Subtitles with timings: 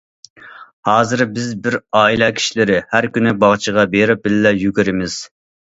[0.89, 5.25] ھازىر بىز بىر ئائىلە كىشىلىرى ھەر كۈنى باغچىغا بېرىپ بىللە يۈگۈرىمىز.